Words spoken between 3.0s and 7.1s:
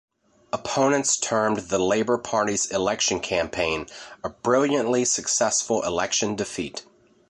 campaign "a brilliantly successful election defeat".